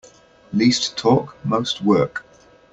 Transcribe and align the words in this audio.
Least 0.51 0.97
talk 0.97 1.35
most 1.45 1.83
work. 1.83 2.25